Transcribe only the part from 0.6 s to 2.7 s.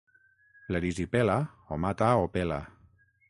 L'erisipela o mata o pela.